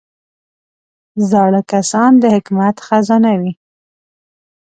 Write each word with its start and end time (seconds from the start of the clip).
زاړه 1.29 1.61
کسان 1.71 2.11
د 2.19 2.23
حکمت 2.35 2.75
خزانه 2.85 3.31
وي 3.39 3.51